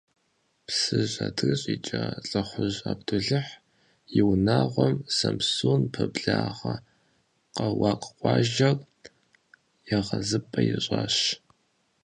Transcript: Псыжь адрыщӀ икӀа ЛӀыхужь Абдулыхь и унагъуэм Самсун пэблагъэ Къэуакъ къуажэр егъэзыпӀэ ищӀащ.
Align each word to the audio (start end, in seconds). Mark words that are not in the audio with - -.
Псыжь 0.65 1.17
адрыщӀ 1.27 1.69
икӀа 1.75 2.03
ЛӀыхужь 2.27 2.81
Абдулыхь 2.91 3.53
и 4.19 4.21
унагъуэм 4.29 4.95
Самсун 5.17 5.81
пэблагъэ 5.93 6.75
Къэуакъ 7.55 8.09
къуажэр 8.19 8.77
егъэзыпӀэ 9.95 10.61
ищӀащ. 10.75 11.17